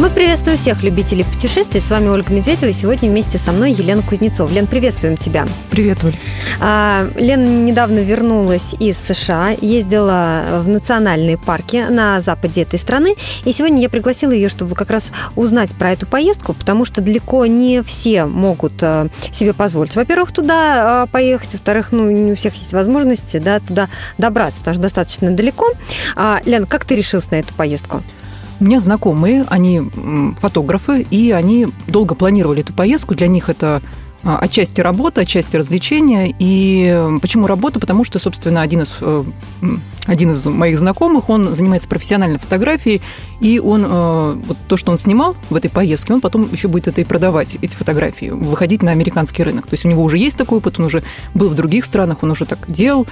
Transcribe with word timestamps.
Мы 0.00 0.10
приветствуем 0.10 0.56
всех 0.56 0.84
любителей 0.84 1.24
путешествий. 1.24 1.80
С 1.80 1.90
вами 1.90 2.06
Ольга 2.06 2.32
Медведева. 2.32 2.70
И 2.70 2.72
сегодня 2.72 3.10
вместе 3.10 3.36
со 3.36 3.50
мной 3.50 3.72
Елена 3.72 4.00
Кузнецов. 4.00 4.52
Лен, 4.52 4.68
приветствуем 4.68 5.16
тебя. 5.16 5.44
Привет, 5.70 6.04
Оль. 6.04 6.14
А, 6.60 7.08
Лена 7.16 7.64
недавно 7.64 7.98
вернулась 7.98 8.76
из 8.78 8.96
США, 8.96 9.56
ездила 9.60 10.62
в 10.62 10.68
национальные 10.68 11.36
парки 11.36 11.84
на 11.90 12.20
западе 12.20 12.62
этой 12.62 12.78
страны. 12.78 13.16
И 13.44 13.52
сегодня 13.52 13.82
я 13.82 13.88
пригласила 13.88 14.30
ее, 14.30 14.48
чтобы 14.48 14.76
как 14.76 14.90
раз 14.90 15.10
узнать 15.34 15.70
про 15.70 15.90
эту 15.90 16.06
поездку, 16.06 16.54
потому 16.54 16.84
что 16.84 17.00
далеко 17.00 17.44
не 17.46 17.82
все 17.82 18.24
могут 18.24 18.74
а, 18.82 19.08
себе 19.32 19.52
позволить. 19.52 19.96
Во-первых, 19.96 20.30
туда 20.30 21.02
а, 21.02 21.06
поехать, 21.06 21.54
во-вторых, 21.54 21.90
ну, 21.90 22.08
не 22.08 22.32
у 22.32 22.36
всех 22.36 22.54
есть 22.54 22.72
возможности 22.72 23.38
да, 23.38 23.58
туда 23.58 23.88
добраться, 24.16 24.60
потому 24.60 24.74
что 24.74 24.82
достаточно 24.82 25.32
далеко. 25.32 25.72
А, 26.14 26.40
Лен, 26.44 26.66
как 26.66 26.84
ты 26.84 26.94
решился 26.94 27.32
на 27.32 27.40
эту 27.40 27.52
поездку? 27.54 28.04
У 28.60 28.64
меня 28.64 28.80
знакомые, 28.80 29.44
они 29.48 29.82
фотографы, 30.40 31.06
и 31.10 31.30
они 31.30 31.68
долго 31.86 32.14
планировали 32.14 32.62
эту 32.62 32.72
поездку. 32.72 33.14
Для 33.14 33.28
них 33.28 33.48
это 33.48 33.82
а, 34.24 34.38
отчасти 34.38 34.80
работа, 34.80 35.20
отчасти 35.20 35.56
развлечения. 35.56 36.34
И 36.38 37.18
почему 37.22 37.46
работа? 37.46 37.78
Потому 37.78 38.04
что, 38.04 38.18
собственно, 38.18 38.62
один 38.62 38.82
из 38.82 38.94
э, 39.00 39.24
один 40.08 40.32
из 40.32 40.44
моих 40.46 40.78
знакомых, 40.78 41.28
он 41.28 41.54
занимается 41.54 41.86
профессиональной 41.86 42.38
фотографией, 42.38 43.02
и 43.40 43.60
он, 43.60 43.84
э, 43.86 44.32
вот 44.46 44.56
то, 44.66 44.76
что 44.76 44.90
он 44.90 44.98
снимал 44.98 45.36
в 45.50 45.54
этой 45.54 45.70
поездке, 45.70 46.14
он 46.14 46.20
потом 46.20 46.50
еще 46.50 46.68
будет 46.68 46.88
это 46.88 47.02
и 47.02 47.04
продавать, 47.04 47.56
эти 47.60 47.76
фотографии, 47.76 48.30
выходить 48.30 48.82
на 48.82 48.90
американский 48.90 49.42
рынок. 49.42 49.66
То 49.66 49.74
есть 49.74 49.84
у 49.84 49.88
него 49.88 50.02
уже 50.02 50.16
есть 50.16 50.38
такой 50.38 50.58
опыт, 50.58 50.78
он 50.78 50.86
уже 50.86 51.02
был 51.34 51.50
в 51.50 51.54
других 51.54 51.84
странах, 51.84 52.22
он 52.22 52.30
уже 52.30 52.46
так 52.46 52.58
делал. 52.68 53.06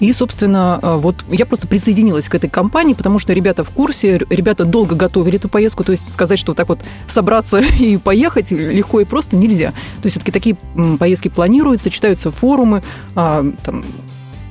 И, 0.00 0.10
собственно, 0.12 0.80
э, 0.82 0.96
вот 0.96 1.16
я 1.30 1.44
просто 1.44 1.66
присоединилась 1.66 2.28
к 2.28 2.34
этой 2.34 2.48
компании, 2.48 2.94
потому 2.94 3.18
что 3.18 3.34
ребята 3.34 3.62
в 3.62 3.70
курсе, 3.70 4.18
ребята 4.30 4.64
долго 4.64 4.96
готовили 4.96 5.36
эту 5.36 5.50
поездку, 5.50 5.84
то 5.84 5.92
есть 5.92 6.10
сказать, 6.10 6.38
что 6.38 6.52
вот 6.52 6.56
так 6.56 6.70
вот 6.70 6.80
собраться 7.06 7.58
и 7.78 7.98
поехать 7.98 8.50
легко 8.52 9.00
и 9.00 9.04
просто 9.04 9.36
нельзя. 9.36 9.72
То 10.00 10.06
есть 10.06 10.16
все-таки 10.16 10.32
такие 10.32 10.56
поездки 10.98 11.28
планируются, 11.28 11.90
читаются 11.90 12.30
форумы, 12.30 12.82
а, 13.14 13.44
там, 13.62 13.84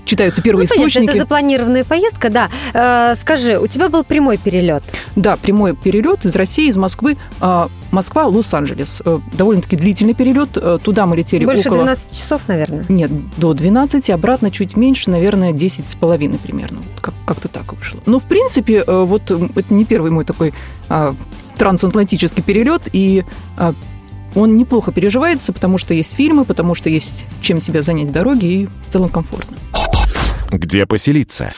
читаются 0.07 0.41
первые 0.41 0.67
ну, 0.67 0.69
понятно, 0.69 0.89
источники. 0.89 1.09
Это 1.11 1.19
запланированная 1.19 1.83
поездка, 1.83 2.29
да. 2.29 2.49
Э, 2.73 3.15
скажи, 3.19 3.59
у 3.59 3.67
тебя 3.67 3.89
был 3.89 4.03
прямой 4.03 4.37
перелет? 4.37 4.83
Да, 5.15 5.37
прямой 5.37 5.75
перелет 5.75 6.25
из 6.25 6.35
России, 6.35 6.67
из 6.67 6.77
Москвы. 6.77 7.17
Э, 7.41 7.67
Москва, 7.91 8.25
Лос-Анджелес. 8.25 9.01
Э, 9.05 9.19
довольно-таки 9.33 9.75
длительный 9.75 10.13
перелет. 10.13 10.49
Э, 10.55 10.79
туда 10.81 11.05
мы 11.05 11.17
летели 11.17 11.45
Больше 11.45 11.69
около... 11.69 11.83
12 11.83 12.17
часов, 12.17 12.47
наверное? 12.47 12.85
Нет, 12.89 13.11
до 13.37 13.53
12, 13.53 14.09
обратно 14.09 14.49
чуть 14.51 14.75
меньше, 14.75 15.11
наверное, 15.11 15.51
10 15.51 15.87
с 15.87 15.95
половиной 15.95 16.37
примерно. 16.37 16.79
Как- 17.01 17.13
как-то 17.25 17.47
так 17.47 17.73
вышло. 17.73 17.99
Но, 18.05 18.19
в 18.19 18.25
принципе, 18.25 18.83
э, 18.85 19.03
вот 19.03 19.29
это 19.29 19.73
не 19.73 19.85
первый 19.85 20.11
мой 20.11 20.25
такой 20.25 20.53
э, 20.89 21.13
трансатлантический 21.57 22.43
перелет, 22.43 22.83
и 22.93 23.25
э, 23.57 23.73
он 24.35 24.55
неплохо 24.55 24.91
переживается, 24.91 25.51
потому 25.53 25.77
что 25.77 25.93
есть 25.93 26.15
фильмы, 26.15 26.45
потому 26.45 26.75
что 26.75 26.89
есть 26.89 27.25
чем 27.41 27.59
себя 27.59 27.81
занять 27.81 28.09
в 28.09 28.11
дороге, 28.11 28.47
и 28.47 28.65
в 28.67 28.91
целом 28.91 29.09
комфортно. 29.09 29.57
Где 30.51 30.85
поселиться? 30.85 31.53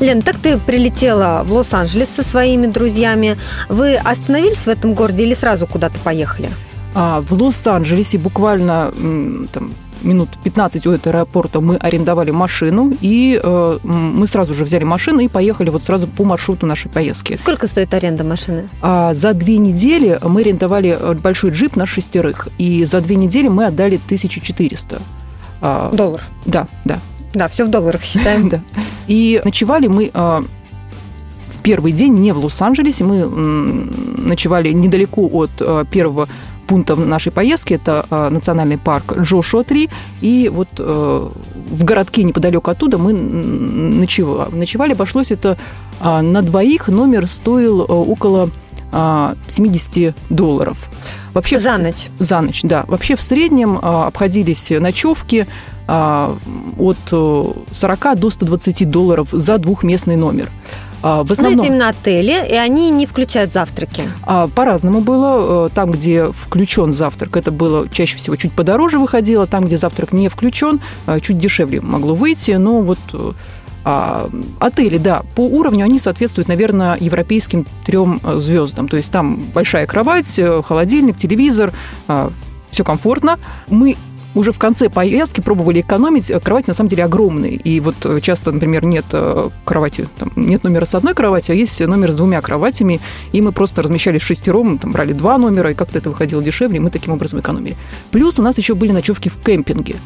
Лен, 0.00 0.22
так 0.22 0.36
ты 0.38 0.58
прилетела 0.58 1.42
в 1.44 1.52
Лос-Анджелес 1.52 2.08
со 2.08 2.24
своими 2.24 2.66
друзьями. 2.66 3.36
Вы 3.68 3.94
остановились 3.94 4.66
в 4.66 4.68
этом 4.68 4.94
городе 4.94 5.22
или 5.22 5.34
сразу 5.34 5.66
куда-то 5.66 5.98
поехали? 6.00 6.50
А, 6.94 7.20
в 7.20 7.32
Лос-Анджелесе 7.32 8.18
буквально 8.18 8.92
там, 9.52 9.72
минут 10.02 10.30
15 10.42 10.86
у 10.86 10.92
этого 10.92 11.16
аэропорта 11.16 11.60
мы 11.60 11.76
арендовали 11.76 12.30
машину, 12.30 12.92
и 13.00 13.40
э, 13.42 13.78
мы 13.82 14.26
сразу 14.26 14.54
же 14.54 14.64
взяли 14.64 14.84
машину 14.84 15.20
и 15.20 15.28
поехали 15.28 15.70
вот 15.70 15.82
сразу 15.82 16.06
по 16.06 16.24
маршруту 16.24 16.66
нашей 16.66 16.90
поездки. 16.90 17.36
Сколько 17.36 17.66
стоит 17.66 17.94
аренда 17.94 18.24
машины? 18.24 18.68
А, 18.80 19.14
за 19.14 19.34
две 19.34 19.58
недели 19.58 20.18
мы 20.22 20.40
арендовали 20.42 20.96
э, 20.98 21.14
большой 21.14 21.50
джип 21.50 21.76
на 21.76 21.86
шестерых, 21.86 22.48
и 22.58 22.84
за 22.84 23.00
две 23.00 23.16
недели 23.16 23.48
мы 23.48 23.66
отдали 23.66 23.96
1400. 23.96 25.00
А, 25.60 25.92
Доллар? 25.92 26.20
Да, 26.44 26.66
да. 26.84 26.98
Да, 27.34 27.48
все 27.48 27.64
в 27.64 27.68
долларах 27.68 28.02
считаем. 28.02 28.48
да. 28.50 28.60
И 29.06 29.40
ночевали 29.44 29.86
мы 29.88 30.10
а, 30.14 30.42
в 31.46 31.58
первый 31.62 31.92
день 31.92 32.14
не 32.14 32.32
в 32.32 32.38
Лос-Анджелесе, 32.38 33.04
мы 33.04 33.26
ночевали 33.26 34.72
недалеко 34.72 35.28
от 35.32 35.50
а, 35.60 35.84
первого 35.84 36.28
пункта 36.66 36.96
нашей 36.96 37.32
поездки. 37.32 37.74
Это 37.74 38.06
а, 38.10 38.30
национальный 38.30 38.78
парк 38.78 39.18
Джошуа 39.18 39.64
3. 39.64 39.90
И 40.20 40.50
вот 40.52 40.68
в 40.78 41.84
городке 41.84 42.22
неподалеку 42.22 42.70
оттуда 42.70 42.98
мы 42.98 43.12
ночевали. 43.12 44.54
Ночевали, 44.54 44.92
обошлось 44.92 45.30
это 45.30 45.58
на 46.00 46.42
двоих. 46.42 46.88
Номер 46.88 47.26
стоил 47.26 47.80
около 47.80 48.50
70 48.92 50.14
долларов. 50.30 50.76
Вообще 51.32 51.58
за 51.58 51.78
ночь? 51.78 52.08
За 52.18 52.40
ночь, 52.40 52.62
да. 52.62 52.84
Вообще 52.88 53.16
в 53.16 53.22
среднем 53.22 53.78
обходились 53.78 54.70
ночевки 54.70 55.46
от 55.92 56.98
40 57.08 58.06
э, 58.06 58.14
до 58.16 58.30
120 58.30 58.90
долларов 58.90 59.28
за 59.32 59.58
двухместный 59.58 60.16
номер. 60.16 60.50
А, 61.02 61.24
в 61.24 61.32
основном... 61.32 61.56
Ну, 61.56 61.62
это 61.64 61.72
именно 61.72 61.88
отели, 61.88 62.48
и 62.48 62.54
они 62.54 62.90
не 62.90 63.06
включают 63.06 63.52
завтраки. 63.52 64.04
А, 64.22 64.48
по-разному 64.48 65.00
было. 65.00 65.66
Э, 65.66 65.68
там, 65.74 65.90
где 65.90 66.30
включен 66.32 66.92
завтрак, 66.92 67.36
это 67.36 67.50
было 67.50 67.88
чаще 67.88 68.16
всего 68.16 68.36
чуть 68.36 68.52
подороже 68.52 68.98
выходило. 68.98 69.46
Там, 69.46 69.64
где 69.64 69.76
завтрак 69.76 70.12
не 70.12 70.28
включен, 70.28 70.80
э, 71.06 71.20
чуть 71.20 71.38
дешевле 71.38 71.80
могло 71.80 72.14
выйти. 72.14 72.52
Но 72.52 72.80
вот 72.80 72.98
а, 73.84 74.30
отели, 74.60 74.96
да, 74.96 75.22
по 75.34 75.40
уровню 75.40 75.84
они 75.84 75.98
соответствуют, 75.98 76.46
наверное, 76.46 76.96
европейским 77.00 77.66
трем 77.84 78.20
звездам. 78.36 78.86
То 78.86 78.96
есть 78.96 79.10
там 79.10 79.42
большая 79.52 79.86
кровать, 79.86 80.38
холодильник, 80.64 81.16
телевизор, 81.16 81.72
все 82.70 82.84
комфортно. 82.84 83.38
Мы 83.68 83.96
уже 84.34 84.52
в 84.52 84.58
конце 84.58 84.88
поездки 84.88 85.40
пробовали 85.40 85.80
экономить. 85.80 86.30
Э, 86.30 86.40
кровать 86.40 86.66
на 86.66 86.74
самом 86.74 86.88
деле 86.88 87.04
огромные. 87.04 87.54
И 87.54 87.80
вот 87.80 87.96
э, 88.04 88.20
часто, 88.20 88.52
например, 88.52 88.84
нет 88.84 89.04
э, 89.12 89.48
кровати, 89.64 90.08
там, 90.18 90.32
нет 90.36 90.64
номера 90.64 90.84
с 90.84 90.94
одной 90.94 91.14
кроватью, 91.14 91.54
а 91.54 91.56
есть 91.56 91.80
номер 91.80 92.12
с 92.12 92.16
двумя 92.16 92.40
кроватями. 92.40 93.00
И 93.32 93.40
мы 93.40 93.52
просто 93.52 93.82
размещались 93.82 94.22
шестером, 94.22 94.78
там, 94.78 94.92
брали 94.92 95.12
два 95.12 95.38
номера, 95.38 95.70
и 95.70 95.74
как-то 95.74 95.98
это 95.98 96.10
выходило 96.10 96.42
дешевле, 96.42 96.76
и 96.76 96.80
мы 96.80 96.90
таким 96.90 97.12
образом 97.12 97.40
экономили. 97.40 97.76
Плюс 98.10 98.38
у 98.38 98.42
нас 98.42 98.58
еще 98.58 98.74
были 98.74 98.92
ночевки 98.92 99.28
в 99.28 99.36
кемпинге. 99.36 99.96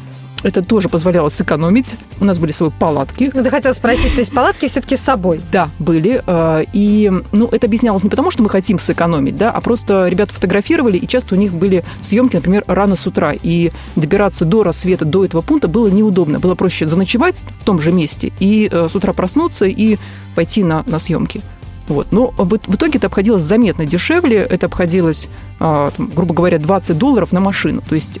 Это 0.43 0.61
тоже 0.61 0.87
позволяло 0.87 1.29
сэкономить. 1.29 1.95
У 2.19 2.25
нас 2.25 2.37
были 2.37 2.51
свои 2.51 2.69
палатки. 2.69 3.31
Ну, 3.33 3.43
ты 3.43 3.49
хотела 3.49 3.73
спросить, 3.73 4.13
то 4.13 4.19
есть 4.19 4.31
палатки 4.33 4.67
все-таки 4.67 4.95
с 4.95 5.01
собой? 5.01 5.41
Да, 5.51 5.69
были. 5.79 6.21
Э, 6.25 6.63
и, 6.73 7.11
ну, 7.31 7.47
это 7.51 7.65
объяснялось 7.65 8.03
не 8.03 8.09
потому, 8.09 8.29
что 8.29 8.43
мы 8.43 8.49
хотим 8.49 8.77
сэкономить, 8.77 9.35
да, 9.35 9.51
а 9.51 9.61
просто 9.61 10.07
ребята 10.07 10.33
фотографировали, 10.33 10.97
и 10.97 11.07
часто 11.07 11.35
у 11.35 11.37
них 11.37 11.53
были 11.53 11.83
съемки, 12.01 12.35
например, 12.35 12.63
рано 12.67 12.95
с 12.95 13.07
утра. 13.07 13.33
И 13.41 13.71
добираться 13.95 14.45
до 14.45 14.63
рассвета, 14.63 15.05
до 15.05 15.25
этого 15.25 15.41
пункта 15.41 15.67
было 15.67 15.87
неудобно. 15.87 16.39
Было 16.39 16.55
проще 16.55 16.87
заночевать 16.87 17.37
в 17.59 17.65
том 17.65 17.81
же 17.81 17.91
месте 17.91 18.31
и 18.39 18.69
э, 18.71 18.87
с 18.89 18.95
утра 18.95 19.13
проснуться 19.13 19.65
и 19.65 19.97
пойти 20.35 20.63
на, 20.63 20.83
на 20.85 20.99
съемки. 20.99 21.41
Вот. 21.87 22.11
Но 22.11 22.33
в, 22.37 22.49
в 22.49 22.75
итоге 22.75 22.97
это 22.97 23.07
обходилось 23.07 23.43
заметно 23.43 23.85
дешевле. 23.85 24.37
Это 24.37 24.67
обходилось, 24.67 25.27
э, 25.59 25.89
там, 25.95 26.11
грубо 26.15 26.35
говоря, 26.35 26.59
20 26.59 26.97
долларов 26.97 27.31
на 27.31 27.39
машину. 27.39 27.81
То 27.87 27.95
есть 27.95 28.19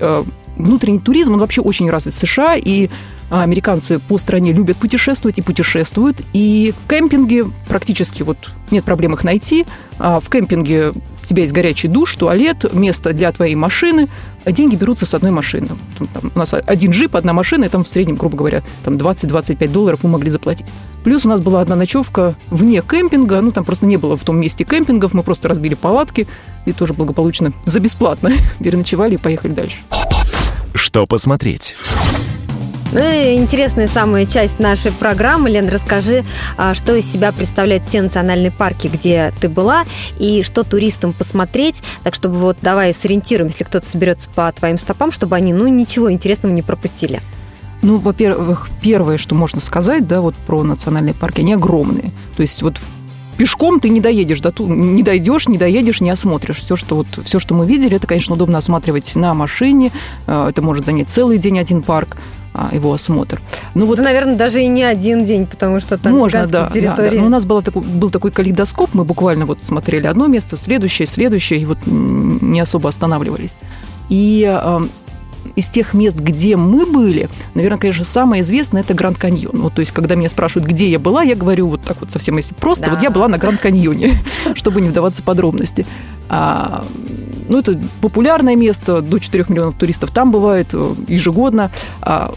внутренний 0.57 0.99
туризм, 0.99 1.33
он 1.33 1.39
вообще 1.39 1.61
очень 1.61 1.89
развит 1.89 2.13
в 2.13 2.19
США, 2.19 2.55
и 2.55 2.89
а, 3.29 3.43
американцы 3.43 3.99
по 3.99 4.17
стране 4.17 4.53
любят 4.53 4.77
путешествовать 4.77 5.37
и 5.37 5.41
путешествуют. 5.41 6.21
И 6.33 6.73
в 6.85 6.89
кемпинге 6.89 7.45
практически 7.67 8.23
вот 8.23 8.37
нет 8.71 8.85
проблем 8.85 9.13
их 9.13 9.23
найти. 9.23 9.65
А 9.99 10.19
в 10.19 10.29
кемпинге 10.29 10.91
у 10.91 11.25
тебя 11.25 11.41
есть 11.41 11.53
горячий 11.53 11.89
душ, 11.89 12.15
туалет, 12.15 12.73
место 12.73 13.11
для 13.11 13.31
твоей 13.33 13.55
машины. 13.55 14.07
А 14.45 14.51
деньги 14.53 14.77
берутся 14.77 15.05
с 15.05 15.13
одной 15.13 15.31
машины. 15.31 15.67
Там, 16.13 16.31
у 16.33 16.39
нас 16.39 16.53
один 16.53 16.91
джип, 16.91 17.17
одна 17.17 17.33
машина, 17.33 17.65
и 17.65 17.69
там 17.69 17.83
в 17.83 17.87
среднем, 17.89 18.15
грубо 18.15 18.37
говоря, 18.37 18.63
там 18.85 18.93
20-25 18.93 19.67
долларов 19.67 19.99
мы 20.03 20.09
могли 20.09 20.29
заплатить. 20.29 20.67
Плюс 21.03 21.25
у 21.25 21.29
нас 21.29 21.41
была 21.41 21.59
одна 21.59 21.75
ночевка 21.75 22.35
вне 22.49 22.81
кемпинга, 22.81 23.41
ну 23.41 23.51
там 23.51 23.65
просто 23.65 23.85
не 23.85 23.97
было 23.97 24.15
в 24.15 24.23
том 24.23 24.39
месте 24.39 24.63
кемпингов, 24.63 25.13
мы 25.13 25.23
просто 25.23 25.49
разбили 25.49 25.73
палатки 25.73 26.27
и 26.65 26.71
тоже 26.71 26.93
благополучно 26.93 27.51
за 27.65 27.81
бесплатно 27.81 28.31
переночевали 28.59 29.15
и 29.15 29.17
поехали 29.17 29.51
дальше. 29.51 29.77
Что 30.77 31.07
посмотреть? 31.07 31.75
Ну 32.91 32.99
и 32.99 33.35
интересная 33.35 33.87
самая 33.87 34.25
часть 34.27 34.59
нашей 34.59 34.91
программы. 34.91 35.49
Лен, 35.49 35.67
расскажи, 35.67 36.23
а, 36.55 36.75
что 36.75 36.95
из 36.95 37.11
себя 37.11 37.31
представляют 37.31 37.87
те 37.87 38.01
национальные 38.01 38.51
парки, 38.51 38.87
где 38.87 39.33
ты 39.41 39.49
была, 39.49 39.85
и 40.19 40.43
что 40.43 40.63
туристам 40.63 41.13
посмотреть, 41.13 41.81
так 42.03 42.13
чтобы 42.13 42.35
вот 42.35 42.57
давай 42.61 42.93
сориентируем, 42.93 43.49
если 43.49 43.63
кто-то 43.63 43.85
соберется 43.85 44.29
по 44.33 44.51
твоим 44.51 44.77
стопам, 44.77 45.11
чтобы 45.11 45.35
они, 45.35 45.51
ну, 45.51 45.67
ничего 45.67 46.11
интересного 46.11 46.53
не 46.53 46.61
пропустили. 46.61 47.21
Ну, 47.81 47.97
во-первых, 47.97 48.69
первое, 48.81 49.17
что 49.17 49.33
можно 49.35 49.59
сказать, 49.59 50.07
да, 50.07 50.21
вот 50.21 50.35
про 50.35 50.63
национальные 50.63 51.15
парки, 51.15 51.41
они 51.41 51.53
огромные. 51.53 52.11
То 52.35 52.41
есть 52.41 52.61
вот 52.61 52.77
пешком 53.37 53.79
ты 53.79 53.89
не 53.89 54.01
доедешь, 54.01 54.41
до 54.41 54.51
ту, 54.51 54.67
не 54.67 55.03
дойдешь, 55.03 55.47
не 55.47 55.57
доедешь, 55.57 56.01
не 56.01 56.09
осмотришь. 56.09 56.57
Все, 56.57 56.75
что 56.75 56.95
вот 56.95 57.07
все, 57.23 57.39
что 57.39 57.53
мы 57.53 57.65
видели, 57.65 57.95
это, 57.95 58.07
конечно, 58.07 58.35
удобно 58.35 58.57
осматривать 58.57 59.15
на 59.15 59.33
машине. 59.33 59.91
Э, 60.25 60.47
это 60.49 60.61
может 60.61 60.85
занять 60.85 61.09
целый 61.09 61.37
день 61.37 61.59
один 61.59 61.81
парк 61.81 62.17
а, 62.53 62.69
его 62.73 62.91
осмотр. 62.91 63.39
Ну 63.75 63.85
вот, 63.85 63.99
наверное, 63.99 64.35
даже 64.35 64.63
и 64.63 64.67
не 64.67 64.83
один 64.83 65.23
день, 65.23 65.45
потому 65.45 65.79
что 65.79 65.97
там 65.97 66.13
можно, 66.13 66.47
да, 66.47 66.69
территория. 66.73 67.11
Да, 67.11 67.15
да. 67.15 67.21
Но 67.21 67.27
у 67.27 67.29
нас 67.29 67.45
был 67.45 67.61
такой, 67.61 67.83
был 67.83 68.09
такой 68.09 68.31
калейдоскоп, 68.31 68.93
мы 68.93 69.03
буквально 69.03 69.45
вот 69.45 69.61
смотрели 69.61 70.07
одно 70.07 70.25
место, 70.25 70.57
следующее, 70.57 71.05
следующее, 71.05 71.59
и 71.59 71.65
вот 71.65 71.77
не 71.85 72.59
особо 72.59 72.89
останавливались. 72.89 73.55
И 74.09 74.43
э, 74.47 74.79
из 75.57 75.67
тех 75.67 75.95
мест, 75.95 76.19
где 76.19 76.55
мы 76.55 76.85
были, 76.85 77.29
наверное, 77.55 77.79
конечно, 77.79 78.05
самое 78.05 78.43
известное 78.43 78.83
это 78.83 78.93
Гранд 78.93 79.17
Каньон. 79.17 79.59
Вот, 79.63 79.73
то 79.73 79.79
есть, 79.79 79.91
когда 79.91 80.13
меня 80.13 80.29
спрашивают, 80.29 80.69
где 80.69 80.87
я 80.87 80.99
была, 80.99 81.23
я 81.23 81.35
говорю 81.35 81.67
вот 81.67 81.81
так 81.81 81.99
вот 81.99 82.11
совсем 82.11 82.37
если 82.37 82.53
просто, 82.53 82.85
да. 82.85 82.91
вот 82.91 83.01
я 83.01 83.09
была 83.09 83.27
на 83.27 83.39
Гранд 83.39 83.59
Каньоне, 83.59 84.13
чтобы 84.53 84.81
не 84.81 84.89
вдаваться 84.89 85.23
в 85.23 85.25
подробности. 85.25 85.87
А, 86.29 86.85
ну, 87.49 87.57
это 87.57 87.79
популярное 88.01 88.55
место, 88.55 89.01
до 89.01 89.17
4 89.17 89.45
миллионов 89.49 89.75
туристов 89.75 90.11
там 90.11 90.31
бывает 90.31 90.69
э, 90.73 90.95
ежегодно. 91.07 91.71
А, 92.01 92.35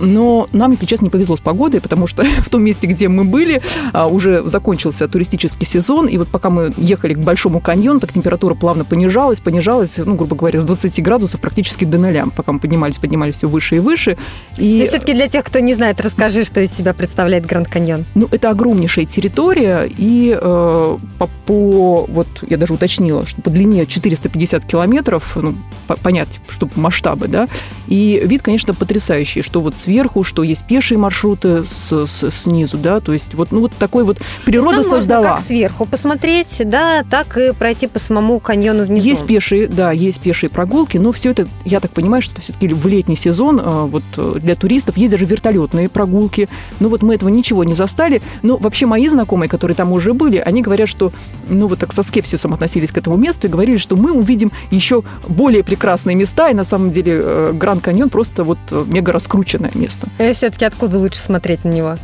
но 0.00 0.48
нам, 0.52 0.70
если 0.72 0.86
честно, 0.86 1.04
не 1.04 1.10
повезло 1.10 1.36
с 1.36 1.40
погодой, 1.40 1.80
потому 1.80 2.06
что 2.06 2.24
в 2.40 2.48
том 2.48 2.62
месте, 2.62 2.86
где 2.86 3.08
мы 3.08 3.24
были, 3.24 3.62
а, 3.92 4.06
уже 4.06 4.46
закончился 4.46 5.08
туристический 5.08 5.66
сезон, 5.66 6.06
и 6.06 6.18
вот 6.18 6.28
пока 6.28 6.50
мы 6.50 6.72
ехали 6.76 7.14
к 7.14 7.18
Большому 7.18 7.60
каньону, 7.60 8.00
так 8.00 8.12
температура 8.12 8.54
плавно 8.54 8.84
понижалась, 8.84 9.40
понижалась, 9.40 9.98
ну, 9.98 10.14
грубо 10.14 10.36
говоря, 10.36 10.60
с 10.60 10.64
20 10.64 11.02
градусов 11.02 11.40
практически 11.40 11.84
до 11.84 11.98
ноля, 11.98 12.26
пока 12.34 12.52
мы 12.52 12.60
поднимались, 12.60 12.98
поднимались 12.98 13.36
все 13.36 13.48
выше 13.48 13.76
и 13.76 13.78
выше. 13.78 14.16
И 14.58 14.84
все-таки 14.86 15.14
для 15.14 15.28
тех, 15.28 15.44
кто 15.44 15.58
не 15.60 15.74
знает, 15.74 16.00
расскажи, 16.00 16.44
что 16.44 16.60
из 16.60 16.72
себя 16.72 16.94
представляет 16.94 17.46
Гранд 17.46 17.68
Каньон. 17.68 18.04
Ну, 18.14 18.28
это 18.30 18.50
огромнейшая 18.50 19.06
территория, 19.06 19.88
и 19.96 20.36
э, 20.40 20.98
по, 21.18 21.30
по, 21.46 22.06
вот 22.08 22.28
я 22.48 22.56
даже 22.56 22.74
уточнила, 22.74 23.26
что 23.26 23.42
по 23.42 23.50
длине 23.50 23.86
450 23.86 24.64
километров, 24.64 25.36
ну, 25.36 25.54
по, 25.86 25.96
понять, 25.96 26.28
что 26.48 26.68
масштабы, 26.76 27.28
да, 27.28 27.48
и 27.88 28.22
вид, 28.24 28.42
конечно, 28.42 28.74
потрясающий, 28.74 29.42
что 29.42 29.60
вот 29.60 29.76
сверху, 29.86 30.24
что 30.24 30.42
есть 30.42 30.66
пешие 30.66 30.98
маршруты 30.98 31.64
с, 31.64 32.06
с, 32.06 32.30
снизу, 32.32 32.76
да, 32.76 32.98
то 32.98 33.12
есть 33.12 33.34
вот, 33.34 33.52
ну, 33.52 33.60
вот 33.60 33.72
такой 33.78 34.02
вот 34.02 34.18
природа 34.44 34.82
там 34.82 34.90
создала. 34.90 35.20
Можно 35.20 35.36
как 35.36 35.46
сверху 35.46 35.86
посмотреть, 35.86 36.60
да, 36.64 37.04
так 37.08 37.38
и 37.38 37.52
пройти 37.52 37.86
по 37.86 38.00
самому 38.00 38.40
каньону 38.40 38.84
внизу. 38.84 39.06
Есть 39.06 39.26
пешие, 39.26 39.68
да, 39.68 39.92
есть 39.92 40.20
пешие 40.20 40.50
прогулки, 40.50 40.98
но 40.98 41.12
все 41.12 41.30
это, 41.30 41.46
я 41.64 41.78
так 41.78 41.92
понимаю, 41.92 42.20
что 42.20 42.40
все-таки 42.40 42.66
в 42.68 42.84
летний 42.88 43.14
сезон 43.14 43.60
а, 43.62 43.86
вот 43.86 44.02
для 44.40 44.56
туристов 44.56 44.96
есть 44.96 45.12
даже 45.12 45.24
вертолетные 45.24 45.88
прогулки. 45.88 46.48
Ну 46.80 46.88
вот 46.88 47.02
мы 47.02 47.14
этого 47.14 47.28
ничего 47.28 47.62
не 47.62 47.74
застали, 47.74 48.22
но 48.42 48.56
вообще 48.56 48.86
мои 48.86 49.08
знакомые, 49.08 49.48
которые 49.48 49.76
там 49.76 49.92
уже 49.92 50.14
были, 50.14 50.38
они 50.38 50.62
говорят, 50.62 50.88
что, 50.88 51.12
ну 51.48 51.68
вот 51.68 51.78
так 51.78 51.92
со 51.92 52.02
скепсисом 52.02 52.54
относились 52.54 52.90
к 52.90 52.98
этому 52.98 53.16
месту 53.16 53.46
и 53.46 53.50
говорили, 53.50 53.76
что 53.76 53.94
мы 53.96 54.10
увидим 54.10 54.50
еще 54.72 55.04
более 55.28 55.62
прекрасные 55.62 56.16
места, 56.16 56.50
и 56.50 56.54
на 56.54 56.64
самом 56.64 56.90
деле 56.90 57.20
э, 57.22 57.52
Гранд 57.54 57.82
Каньон 57.82 58.10
просто 58.10 58.42
вот 58.42 58.58
э, 58.72 58.84
мега 58.88 59.12
раскрученное 59.12 59.70
место. 59.76 60.08
И 60.18 60.32
все-таки 60.32 60.64
откуда 60.64 60.98
лучше 60.98 61.18
смотреть 61.18 61.64
на 61.64 61.70
него? 61.70 61.96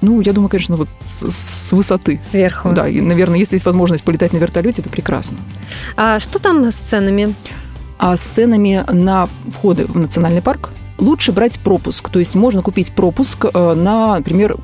Ну, 0.00 0.20
я 0.20 0.32
думаю, 0.32 0.48
конечно, 0.48 0.76
вот 0.76 0.88
с, 1.00 1.30
с 1.30 1.72
высоты. 1.72 2.20
Сверху. 2.30 2.70
Да, 2.72 2.88
и, 2.88 3.00
наверное, 3.00 3.38
если 3.38 3.56
есть 3.56 3.66
возможность 3.66 4.04
полетать 4.04 4.32
на 4.32 4.38
вертолете, 4.38 4.82
это 4.82 4.90
прекрасно. 4.90 5.38
А 5.96 6.20
что 6.20 6.38
там 6.38 6.64
с 6.64 6.74
ценами? 6.74 7.34
А 7.98 8.16
с 8.16 8.20
ценами 8.20 8.82
на 8.90 9.28
входы 9.54 9.84
в 9.84 9.98
национальный 9.98 10.42
парк 10.42 10.70
лучше 10.98 11.32
брать 11.32 11.58
пропуск. 11.58 12.08
То 12.08 12.18
есть 12.18 12.34
можно 12.34 12.62
купить 12.62 12.92
пропуск 12.92 13.44
э, 13.52 13.74
на, 13.74 14.16
например, 14.16 14.56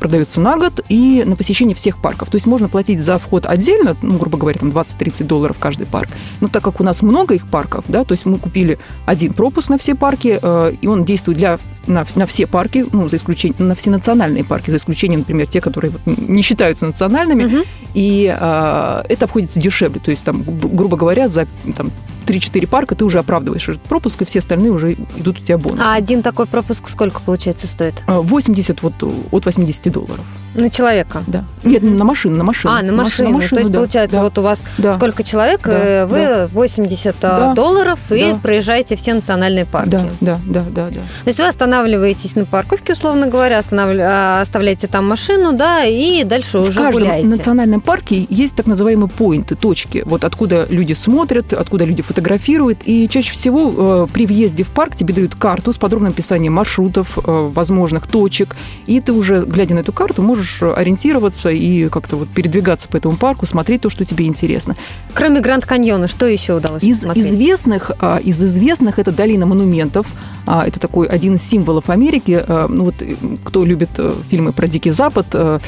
продается 0.00 0.40
на 0.40 0.56
год 0.56 0.80
и 0.88 1.22
на 1.24 1.36
посещение 1.36 1.74
всех 1.74 2.00
парков. 2.00 2.30
То 2.30 2.36
есть 2.36 2.46
можно 2.46 2.68
платить 2.68 3.02
за 3.02 3.18
вход 3.18 3.46
отдельно, 3.46 3.96
ну, 4.02 4.18
грубо 4.18 4.38
говоря, 4.38 4.58
там 4.58 4.70
20-30 4.70 5.24
долларов 5.24 5.56
каждый 5.58 5.86
парк. 5.86 6.08
Но 6.40 6.48
так 6.48 6.62
как 6.64 6.80
у 6.80 6.84
нас 6.84 7.02
много 7.02 7.34
их 7.34 7.46
парков, 7.48 7.84
да, 7.88 8.04
то 8.04 8.12
есть 8.12 8.26
мы 8.26 8.38
купили 8.38 8.78
один 9.06 9.32
пропуск 9.32 9.68
на 9.68 9.78
все 9.78 9.94
парки, 9.94 10.38
э, 10.40 10.74
и 10.80 10.86
он 10.86 11.04
действует 11.04 11.38
для 11.38 11.58
на, 11.86 12.04
на 12.14 12.26
все 12.26 12.46
парки, 12.46 12.86
ну, 12.92 13.08
за 13.08 13.16
исключением, 13.16 13.68
на 13.68 13.74
все 13.74 13.90
национальные 13.90 14.44
парки, 14.44 14.70
за 14.70 14.76
исключением, 14.78 15.20
например, 15.20 15.46
те, 15.46 15.60
которые 15.60 15.92
вот 15.92 16.00
не 16.06 16.42
считаются 16.42 16.86
национальными, 16.86 17.44
угу. 17.44 17.56
и 17.94 18.34
э, 18.36 19.02
это 19.08 19.24
обходится 19.24 19.60
дешевле, 19.60 20.00
то 20.00 20.10
есть 20.10 20.24
там, 20.24 20.42
грубо 20.42 20.96
говоря, 20.96 21.28
за 21.28 21.46
там, 21.76 21.90
3-4 22.26 22.66
парка 22.66 22.94
ты 22.94 23.04
уже 23.04 23.18
оправдываешь 23.18 23.68
этот 23.68 23.82
пропуск, 23.82 24.22
и 24.22 24.24
все 24.24 24.38
остальные 24.38 24.72
уже 24.72 24.94
идут 24.94 25.38
у 25.38 25.42
тебя 25.42 25.58
бонусы. 25.58 25.82
А 25.82 25.94
один 25.94 26.22
такой 26.22 26.46
пропуск 26.46 26.88
сколько, 26.88 27.20
получается, 27.20 27.66
стоит? 27.66 28.02
80 28.06 28.82
вот 28.82 28.94
от 29.30 29.44
80 29.44 29.92
долларов. 29.92 30.24
На 30.54 30.70
человека? 30.70 31.22
Да. 31.26 31.44
Нет, 31.64 31.82
на 31.82 32.04
машину, 32.04 32.36
на 32.36 32.44
машину. 32.44 32.74
А, 32.74 32.82
на 32.82 32.92
машину. 32.92 33.30
На 33.30 33.36
машину 33.36 33.56
То 33.56 33.60
есть, 33.60 33.70
да, 33.70 33.78
получается, 33.78 34.16
да. 34.16 34.22
вот 34.22 34.38
у 34.38 34.42
вас 34.42 34.60
да. 34.78 34.94
сколько 34.94 35.22
человек, 35.22 35.62
да, 35.64 35.72
э, 35.72 36.06
вы 36.06 36.18
да. 36.18 36.48
80 36.52 37.16
да. 37.20 37.54
долларов 37.54 37.98
и 38.10 38.32
да. 38.32 38.38
проезжаете 38.38 38.96
все 38.96 39.14
национальные 39.14 39.66
парки. 39.66 39.90
Да, 39.90 40.08
да, 40.20 40.40
да, 40.46 40.64
да, 40.70 40.84
да. 40.86 41.00
То 41.00 41.28
есть 41.28 41.38
вы 41.38 41.46
останавливаетесь 41.46 42.34
на 42.36 42.44
парковке, 42.44 42.92
условно 42.92 43.26
говоря, 43.26 43.58
останавли... 43.58 44.00
А, 44.00 44.40
оставляете 44.40 44.86
там 44.86 45.08
машину, 45.08 45.52
да, 45.52 45.84
и 45.84 46.24
дальше 46.24 46.58
В 46.58 46.68
уже 46.68 46.80
каждом 46.80 47.02
гуляете. 47.02 47.26
национальном 47.26 47.80
парке 47.80 48.26
есть 48.28 48.54
так 48.54 48.66
называемые 48.66 49.08
поинты, 49.08 49.54
точки, 49.54 50.02
вот 50.06 50.24
откуда 50.24 50.66
люди 50.68 50.92
смотрят, 50.92 51.52
откуда 51.52 51.84
люди 51.84 52.02
фотографируют, 52.02 52.80
и 52.84 53.08
чаще 53.08 53.32
всего 53.32 54.06
э, 54.06 54.12
при 54.12 54.26
въезде 54.26 54.64
в 54.64 54.70
парк 54.70 54.96
тебе 54.96 55.14
дают 55.14 55.34
карту 55.34 55.72
с 55.72 55.78
подробным 55.78 56.12
описанием 56.12 56.52
маршрутов, 56.52 57.18
э, 57.18 57.20
возможных 57.24 58.06
точек, 58.06 58.56
и 58.86 59.00
ты 59.00 59.12
уже, 59.12 59.44
глядя 59.44 59.74
на 59.74 59.80
эту 59.80 59.92
карту, 59.92 60.22
можешь 60.22 60.62
ориентироваться 60.62 61.53
и 61.56 61.88
как-то 61.88 62.16
вот 62.16 62.28
передвигаться 62.28 62.88
по 62.88 62.96
этому 62.96 63.16
парку, 63.16 63.46
смотреть 63.46 63.82
то, 63.82 63.90
что 63.90 64.04
тебе 64.04 64.26
интересно. 64.26 64.76
Кроме 65.14 65.40
Гранд 65.40 65.66
Каньона, 65.66 66.08
что 66.08 66.26
еще 66.26 66.54
удалось 66.54 66.82
из 66.82 66.98
посмотреть? 66.98 67.26
известных, 67.26 67.90
а, 67.98 68.18
из 68.18 68.42
известных 68.42 68.98
это 68.98 69.12
долина 69.12 69.46
монументов. 69.46 70.06
А, 70.46 70.66
это 70.66 70.78
такой 70.78 71.06
один 71.06 71.34
из 71.34 71.42
символов 71.42 71.88
Америки. 71.90 72.42
А, 72.46 72.66
ну 72.68 72.84
вот 72.84 73.02
кто 73.44 73.64
любит 73.64 73.90
э, 73.98 74.14
фильмы 74.28 74.52
про 74.52 74.66
Дикий 74.66 74.90
Запад, 74.90 75.26
э, 75.32 75.58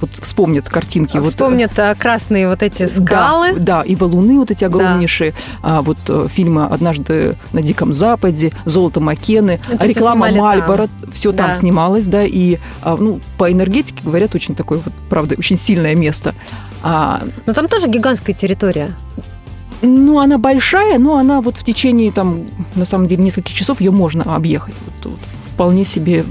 вот 0.00 0.10
вспомнят 0.12 0.68
картинки. 0.68 1.20
Вспомнят 1.20 1.72
вот, 1.76 1.98
красные 1.98 2.48
вот 2.48 2.62
эти 2.62 2.86
скалы. 2.86 3.54
Да, 3.54 3.78
да, 3.78 3.82
и 3.82 3.96
валуны 3.96 4.38
вот 4.38 4.50
эти 4.50 4.64
огромнейшие. 4.64 5.34
Да. 5.62 5.82
Вот 5.82 5.98
э, 6.08 6.28
фильмы 6.30 6.66
«Однажды 6.66 7.36
на 7.52 7.62
Диком 7.62 7.92
Западе», 7.92 8.52
«Золото 8.64 9.00
Маккены», 9.00 9.60
это 9.68 9.86
реклама 9.86 10.30
Мальборо, 10.30 10.88
все 11.12 11.32
да. 11.32 11.44
там 11.44 11.52
снималось, 11.52 12.06
да, 12.06 12.22
и 12.24 12.58
ну, 12.84 13.20
по 13.38 13.50
энергетике, 13.50 14.02
говорят, 14.04 14.34
очень 14.34 14.54
такое 14.54 14.80
вот, 14.84 14.92
правда, 15.08 15.34
очень 15.38 15.58
сильное 15.58 15.94
место. 15.94 16.34
Но 16.82 17.52
там 17.54 17.68
тоже 17.68 17.88
гигантская 17.88 18.34
территория. 18.34 18.92
Ну, 19.82 20.18
она 20.18 20.38
большая, 20.38 20.98
но 20.98 21.16
она 21.16 21.40
вот 21.40 21.56
в 21.56 21.64
течение, 21.64 22.10
там, 22.10 22.46
на 22.74 22.84
самом 22.84 23.06
деле, 23.06 23.22
нескольких 23.22 23.54
часов 23.54 23.80
ее 23.80 23.90
можно 23.90 24.34
объехать. 24.34 24.74
Вот, 24.84 25.12
вот 25.12 25.20
вполне 25.56 25.86
себе... 25.86 26.22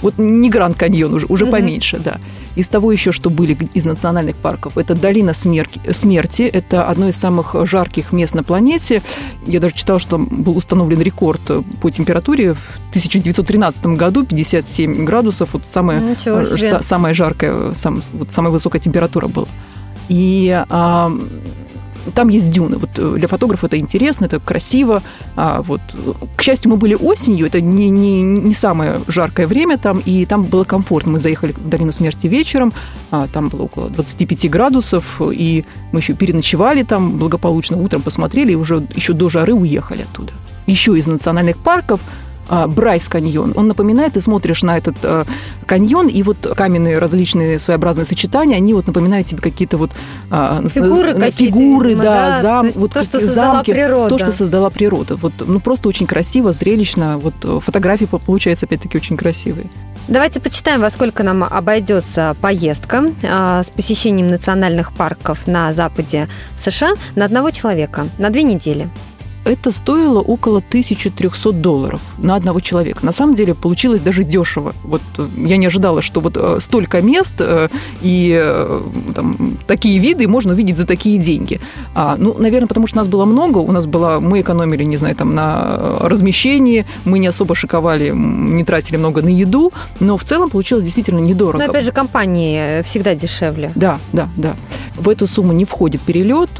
Вот 0.00 0.14
не 0.16 0.48
Гранд 0.48 0.78
Каньон, 0.78 1.12
уже, 1.12 1.26
уже 1.28 1.44
mm-hmm. 1.44 1.50
поменьше, 1.50 1.98
да. 1.98 2.16
Из 2.56 2.66
того 2.68 2.90
еще, 2.92 3.12
что 3.12 3.28
были 3.28 3.56
из 3.74 3.84
национальных 3.84 4.36
парков, 4.36 4.78
это 4.78 4.94
Долина 4.94 5.34
смерти, 5.34 5.80
смерти. 5.92 6.42
Это 6.42 6.88
одно 6.88 7.08
из 7.08 7.16
самых 7.16 7.54
жарких 7.66 8.12
мест 8.12 8.34
на 8.34 8.42
планете. 8.42 9.02
Я 9.46 9.60
даже 9.60 9.74
читала, 9.74 9.98
что 10.00 10.16
был 10.16 10.56
установлен 10.56 11.02
рекорд 11.02 11.42
по 11.82 11.90
температуре 11.90 12.54
в 12.54 12.78
1913 12.88 13.86
году, 13.86 14.24
57 14.24 15.04
градусов. 15.04 15.50
Вот 15.52 15.62
самая, 15.70 16.16
самая 16.80 17.12
жаркая, 17.12 17.74
сам, 17.74 18.02
вот 18.14 18.32
самая 18.32 18.50
высокая 18.50 18.80
температура 18.80 19.28
была. 19.28 19.46
И 20.08 20.64
а, 20.70 21.12
там 22.14 22.28
есть 22.28 22.50
дюны. 22.50 22.76
Вот 22.76 22.90
э, 22.96 23.14
для 23.18 23.28
фотографа 23.28 23.66
это 23.66 23.78
интересно, 23.78 24.26
это 24.26 24.38
красиво. 24.38 25.02
А 25.36 25.62
вот, 25.62 25.80
к 26.36 26.42
счастью, 26.42 26.70
мы 26.70 26.76
были 26.76 26.94
осенью, 26.94 27.46
это 27.46 27.60
не, 27.60 27.90
не, 27.90 28.22
не 28.22 28.52
самое 28.52 29.00
жаркое 29.08 29.46
время 29.46 29.78
там, 29.78 30.02
и 30.06 30.26
там 30.26 30.44
было 30.44 30.64
комфортно. 30.64 31.12
Мы 31.12 31.20
заехали 31.20 31.52
в 31.52 31.68
Долину 31.68 31.92
смерти 31.92 32.26
вечером, 32.26 32.72
а 33.10 33.26
там 33.26 33.48
было 33.48 33.62
около 33.62 33.88
25 33.90 34.50
градусов, 34.50 35.20
и 35.32 35.64
мы 35.92 36.00
еще 36.00 36.14
переночевали 36.14 36.82
там 36.82 37.18
благополучно, 37.18 37.76
утром 37.76 38.02
посмотрели, 38.02 38.52
и 38.52 38.56
уже 38.56 38.86
еще 38.94 39.12
до 39.12 39.28
жары 39.28 39.52
уехали 39.52 40.02
оттуда. 40.02 40.32
Еще 40.66 40.96
из 40.96 41.06
национальных 41.06 41.56
парков– 41.56 42.00
Брайс 42.66 43.08
каньон. 43.08 43.52
Он 43.56 43.68
напоминает, 43.68 44.14
ты 44.14 44.20
смотришь 44.20 44.62
на 44.62 44.76
этот 44.76 44.96
э, 45.02 45.24
каньон, 45.66 46.08
и 46.08 46.22
вот 46.22 46.38
каменные 46.56 46.98
различные 46.98 47.58
своеобразные 47.58 48.04
сочетания, 48.04 48.56
они 48.56 48.74
вот 48.74 48.86
напоминают 48.86 49.28
тебе 49.28 49.40
какие-то 49.40 49.78
вот 49.78 49.92
э, 50.30 50.66
фигуры, 50.68 51.14
на, 51.14 51.30
фигуры 51.30 51.94
да, 51.94 52.02
да, 52.02 52.40
зам, 52.40 52.70
вот 52.74 52.92
то, 52.92 53.04
что 53.04 53.20
замки, 53.20 53.72
природа. 53.72 54.08
то, 54.08 54.18
что 54.18 54.32
создала 54.32 54.70
природа. 54.70 55.16
Вот, 55.16 55.32
ну 55.38 55.60
просто 55.60 55.88
очень 55.88 56.06
красиво, 56.06 56.52
зрелищно. 56.52 57.18
Вот 57.18 57.34
э, 57.44 57.60
фотографии 57.60 58.06
получаются 58.06 58.66
опять-таки 58.66 58.96
очень 58.96 59.16
красивые. 59.16 59.66
Давайте 60.08 60.40
почитаем, 60.40 60.80
во 60.80 60.90
сколько 60.90 61.22
нам 61.22 61.44
обойдется 61.44 62.36
поездка 62.40 63.12
э, 63.22 63.62
с 63.64 63.70
посещением 63.70 64.26
национальных 64.26 64.92
парков 64.92 65.46
на 65.46 65.72
западе 65.72 66.28
США 66.58 66.94
на 67.14 67.24
одного 67.24 67.52
человека 67.52 68.08
на 68.18 68.30
две 68.30 68.42
недели. 68.42 68.88
Это 69.44 69.72
стоило 69.72 70.20
около 70.20 70.58
1300 70.58 71.52
долларов 71.52 72.00
на 72.18 72.36
одного 72.36 72.60
человека. 72.60 73.04
На 73.04 73.12
самом 73.12 73.34
деле 73.34 73.54
получилось 73.54 74.02
даже 74.02 74.22
дешево. 74.22 74.74
Вот 74.84 75.00
э, 75.16 75.26
я 75.36 75.56
не 75.56 75.66
ожидала, 75.66 76.02
что 76.02 76.20
вот 76.20 76.36
э, 76.36 76.58
столько 76.60 77.00
мест 77.00 77.36
э, 77.38 77.68
и 78.02 78.70
там, 79.14 79.56
такие 79.66 79.98
виды 79.98 80.28
можно 80.28 80.52
увидеть 80.52 80.76
за 80.76 80.86
такие 80.86 81.18
деньги. 81.18 81.58
А, 81.94 82.16
ну, 82.18 82.34
наверное, 82.38 82.68
потому 82.68 82.86
что 82.86 82.98
нас 82.98 83.08
было 83.08 83.24
много, 83.24 83.58
у 83.58 83.72
нас 83.72 83.86
было, 83.86 84.20
мы 84.20 84.42
экономили, 84.42 84.84
не 84.84 84.98
знаю, 84.98 85.16
там 85.16 85.34
на 85.34 85.98
размещении, 86.00 86.84
мы 87.04 87.18
не 87.18 87.28
особо 87.28 87.54
шиковали, 87.54 88.10
не 88.10 88.64
тратили 88.64 88.98
много 88.98 89.22
на 89.22 89.28
еду, 89.28 89.72
но 90.00 90.18
в 90.18 90.24
целом 90.24 90.50
получилось 90.50 90.84
действительно 90.84 91.18
недорого. 91.18 91.64
Но 91.64 91.70
опять 91.70 91.84
же, 91.84 91.92
компании 91.92 92.82
всегда 92.82 93.14
дешевле. 93.14 93.72
Да, 93.74 93.98
да, 94.12 94.28
да. 94.36 94.54
В 94.96 95.08
эту 95.08 95.26
сумму 95.26 95.52
не 95.52 95.64
входит 95.64 96.02
перелет, 96.02 96.50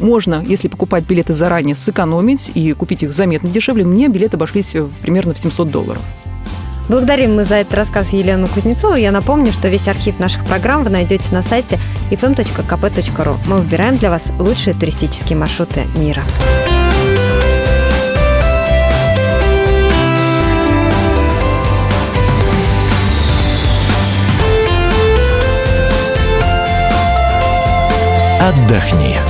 можно, 0.00 0.44
если 0.46 0.68
покупать 0.68 1.04
билеты 1.04 1.32
заранее, 1.32 1.76
сэкономить 1.76 2.50
и 2.54 2.72
купить 2.72 3.02
их 3.02 3.12
заметно 3.12 3.48
дешевле. 3.48 3.84
Мне 3.84 4.08
билеты 4.08 4.36
обошлись 4.36 4.74
примерно 5.02 5.34
в 5.34 5.38
700 5.38 5.70
долларов. 5.70 6.02
Благодарим 6.90 7.36
мы 7.36 7.44
за 7.44 7.54
этот 7.54 7.74
рассказ 7.74 8.12
Елену 8.12 8.48
Кузнецову. 8.48 8.96
Я 8.96 9.12
напомню, 9.12 9.52
что 9.52 9.68
весь 9.68 9.86
архив 9.86 10.18
наших 10.18 10.44
программ 10.44 10.82
вы 10.82 10.90
найдете 10.90 11.32
на 11.32 11.40
сайте 11.40 11.78
fm.kp.ru. 12.10 13.36
Мы 13.46 13.58
выбираем 13.58 13.96
для 13.96 14.10
вас 14.10 14.32
лучшие 14.40 14.74
туристические 14.74 15.38
маршруты 15.38 15.82
мира. 15.94 16.24
Отдохни. 28.40 29.29